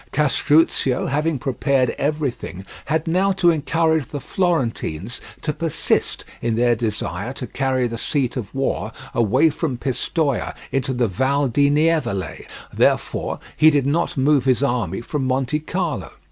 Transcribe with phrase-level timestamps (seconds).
[0.11, 7.33] Castruccio, having prepared everything, had now to encourage the Florentines to persist in their desire
[7.33, 13.37] to carry the seat of war away from Pistoia into the Val di Nievole, therefore
[13.55, 16.11] he did not move his army from Montecarlo.